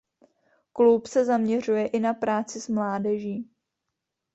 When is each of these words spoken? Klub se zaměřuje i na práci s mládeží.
Klub 0.73 1.05
se 1.07 1.25
zaměřuje 1.25 1.87
i 1.87 1.99
na 1.99 2.13
práci 2.13 2.61
s 2.61 2.67
mládeží. 2.67 3.49